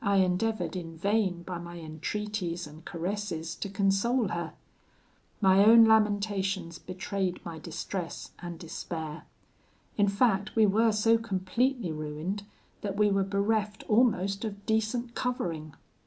I 0.00 0.16
endeavoured, 0.16 0.76
in 0.76 0.96
vain, 0.96 1.42
by 1.42 1.58
my 1.58 1.78
entreaties 1.78 2.66
and 2.66 2.86
caresses, 2.86 3.54
to 3.56 3.68
console 3.68 4.28
her. 4.28 4.54
My 5.42 5.62
own 5.62 5.84
lamentations 5.84 6.78
betrayed 6.78 7.44
my 7.44 7.58
distress 7.58 8.30
and 8.38 8.58
despair. 8.58 9.24
In 9.98 10.08
fact, 10.08 10.56
we 10.56 10.64
were 10.64 10.92
so 10.92 11.18
completely 11.18 11.92
ruined, 11.92 12.44
that 12.80 12.96
we 12.96 13.10
were 13.10 13.24
bereft 13.24 13.82
almost 13.90 14.42
of 14.42 14.64
decent 14.64 15.14
covering. 15.14 15.74